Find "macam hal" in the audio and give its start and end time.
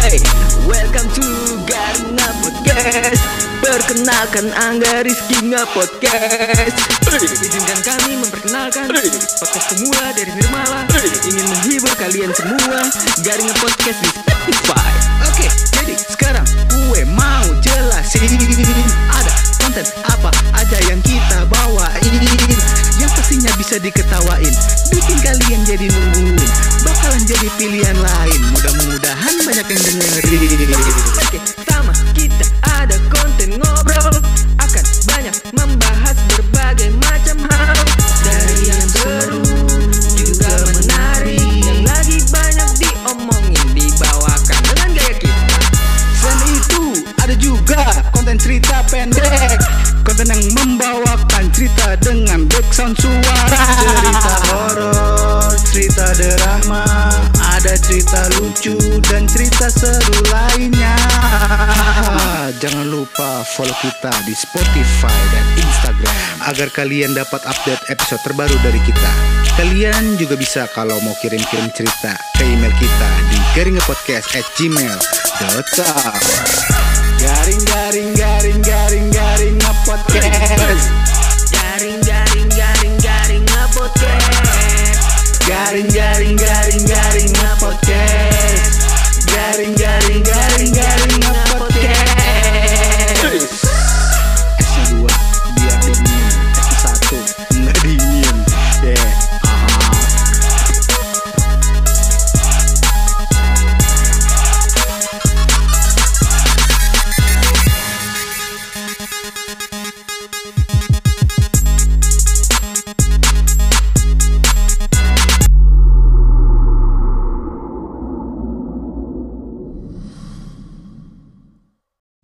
36.94-37.74